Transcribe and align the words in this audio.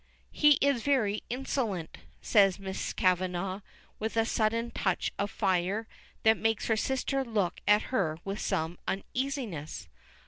"He 0.31 0.53
is 0.61 0.81
very 0.81 1.21
insolent," 1.29 1.99
says 2.23 2.57
Miss 2.57 2.91
Kavanagh, 2.91 3.59
with 3.99 4.17
a 4.17 4.25
sudden 4.25 4.71
touch 4.71 5.11
of 5.19 5.29
fire, 5.29 5.85
that 6.23 6.37
makes 6.37 6.65
her 6.65 6.75
sister 6.75 7.23
look 7.23 7.59
at 7.67 7.83
her 7.93 8.17
with 8.25 8.39
some 8.39 8.79
uneasiness. 8.87 9.87